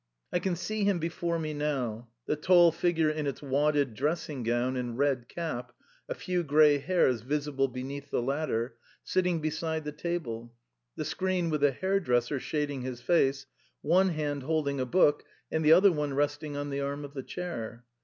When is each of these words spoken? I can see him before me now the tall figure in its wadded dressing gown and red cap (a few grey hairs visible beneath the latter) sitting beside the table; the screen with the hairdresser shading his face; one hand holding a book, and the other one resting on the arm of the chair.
I 0.33 0.39
can 0.39 0.55
see 0.55 0.83
him 0.83 0.97
before 0.97 1.37
me 1.37 1.53
now 1.53 2.09
the 2.25 2.35
tall 2.35 2.71
figure 2.71 3.11
in 3.11 3.27
its 3.27 3.39
wadded 3.43 3.93
dressing 3.93 4.41
gown 4.41 4.75
and 4.75 4.97
red 4.97 5.29
cap 5.29 5.73
(a 6.09 6.15
few 6.15 6.41
grey 6.41 6.79
hairs 6.79 7.21
visible 7.21 7.67
beneath 7.67 8.09
the 8.09 8.19
latter) 8.19 8.77
sitting 9.03 9.41
beside 9.41 9.83
the 9.83 9.91
table; 9.91 10.55
the 10.95 11.05
screen 11.05 11.51
with 11.51 11.61
the 11.61 11.69
hairdresser 11.71 12.39
shading 12.39 12.81
his 12.81 12.99
face; 12.99 13.45
one 13.83 14.09
hand 14.09 14.41
holding 14.41 14.79
a 14.79 14.87
book, 14.87 15.23
and 15.51 15.63
the 15.63 15.73
other 15.73 15.91
one 15.91 16.15
resting 16.15 16.57
on 16.57 16.71
the 16.71 16.81
arm 16.81 17.05
of 17.05 17.13
the 17.13 17.21
chair. 17.21 17.85